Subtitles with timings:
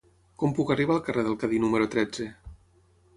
[0.43, 2.27] Com puc arribar al carrer del Cadí número tretze?